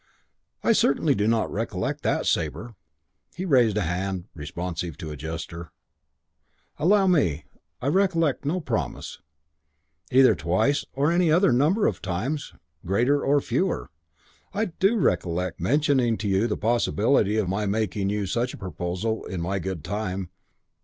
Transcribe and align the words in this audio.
"I 0.63 0.71
certainly 0.71 1.13
do 1.13 1.27
not 1.27 1.51
recollect 1.53 2.01
that, 2.01 2.25
Sabre." 2.25 2.73
He 3.35 3.45
raised 3.45 3.77
a 3.77 3.81
hand 3.83 4.25
responsive 4.33 4.97
to 4.97 5.11
a 5.11 5.15
gesture. 5.15 5.71
"Allow 6.79 7.05
me. 7.05 7.45
I 7.83 7.85
recollect 7.85 8.43
no 8.43 8.61
promise. 8.61 9.21
Either 10.11 10.33
twice 10.33 10.85
or 10.95 11.11
any 11.11 11.31
other 11.31 11.51
number 11.53 11.85
of 11.85 12.01
times, 12.01 12.51
greater 12.83 13.23
or 13.23 13.39
fewer. 13.41 13.91
I 14.55 14.65
do 14.65 14.97
recollect 14.97 15.59
mentioning 15.59 16.17
to 16.17 16.27
you 16.27 16.47
the 16.47 16.57
possibility 16.57 17.37
of 17.37 17.47
my 17.47 17.67
making 17.67 18.09
you 18.09 18.25
such 18.25 18.55
a 18.55 18.57
proposal 18.57 19.23
in 19.25 19.39
my 19.39 19.59
good 19.59 19.83
time. 19.83 20.31